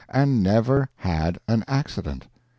_And 0.11 0.41
never 0.41 0.89
an 1.05 1.63
accident. 1.67 2.25